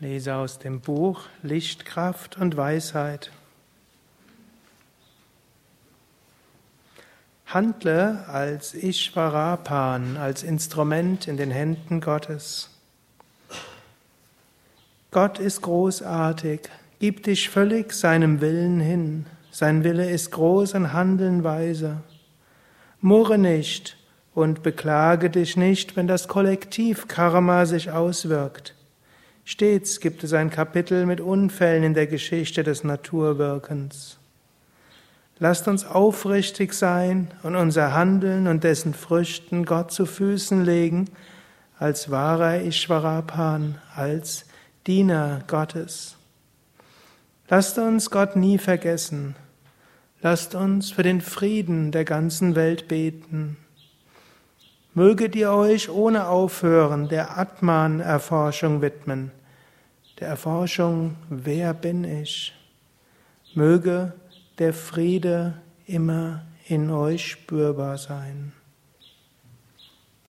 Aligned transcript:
lese 0.00 0.34
aus 0.34 0.58
dem 0.58 0.80
Buch 0.80 1.24
Lichtkraft 1.42 2.38
und 2.38 2.56
Weisheit. 2.56 3.30
Handle 7.44 8.26
als 8.26 8.72
Ishvarapan, 8.74 10.16
als 10.16 10.42
Instrument 10.42 11.28
in 11.28 11.36
den 11.36 11.50
Händen 11.50 12.00
Gottes. 12.00 12.70
Gott 15.10 15.38
ist 15.38 15.60
großartig, 15.62 16.60
gib 16.98 17.24
dich 17.24 17.50
völlig 17.50 17.92
seinem 17.92 18.40
Willen 18.40 18.80
hin. 18.80 19.26
Sein 19.50 19.84
Wille 19.84 20.08
ist 20.08 20.30
groß 20.30 20.74
und 20.74 20.92
Handeln 20.94 21.44
weise. 21.44 22.00
Murre 23.00 23.36
nicht 23.36 23.98
und 24.32 24.62
beklage 24.62 25.28
dich 25.28 25.56
nicht, 25.58 25.96
wenn 25.96 26.06
das 26.06 26.28
Kollektiv 26.28 27.06
Karma 27.08 27.66
sich 27.66 27.90
auswirkt. 27.90 28.76
Stets 29.44 30.00
gibt 30.00 30.22
es 30.24 30.32
ein 30.32 30.50
Kapitel 30.50 31.06
mit 31.06 31.20
Unfällen 31.20 31.82
in 31.82 31.94
der 31.94 32.06
Geschichte 32.06 32.62
des 32.62 32.84
Naturwirkens. 32.84 34.18
Lasst 35.38 35.68
uns 35.68 35.86
aufrichtig 35.86 36.74
sein 36.74 37.28
und 37.42 37.56
unser 37.56 37.94
Handeln 37.94 38.46
und 38.46 38.62
dessen 38.62 38.92
Früchten 38.92 39.64
Gott 39.64 39.90
zu 39.90 40.04
Füßen 40.04 40.64
legen, 40.64 41.06
als 41.78 42.10
wahrer 42.10 42.60
Ishvarapan, 42.60 43.78
als 43.94 44.44
Diener 44.86 45.42
Gottes. 45.46 46.16
Lasst 47.48 47.78
uns 47.78 48.10
Gott 48.10 48.36
nie 48.36 48.58
vergessen. 48.58 49.34
Lasst 50.20 50.54
uns 50.54 50.90
für 50.90 51.02
den 51.02 51.22
Frieden 51.22 51.90
der 51.90 52.04
ganzen 52.04 52.54
Welt 52.54 52.86
beten. 52.86 53.56
Möget 54.94 55.36
ihr 55.36 55.52
euch 55.52 55.88
ohne 55.88 56.28
Aufhören 56.28 57.08
der 57.08 57.38
Atman-Erforschung 57.38 58.82
widmen 58.82 59.30
der 60.20 60.28
Erforschung, 60.28 61.16
wer 61.30 61.72
bin 61.72 62.04
ich? 62.04 62.52
Möge 63.54 64.12
der 64.58 64.74
Friede 64.74 65.54
immer 65.86 66.44
in 66.66 66.90
euch 66.90 67.26
spürbar 67.26 67.96
sein. 67.96 68.52